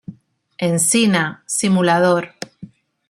[0.57, 2.33] Encina, Simulador".